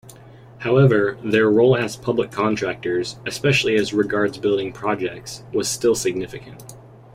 [0.61, 6.73] However, their role as public contractors, especially as regards building projects, was still significant.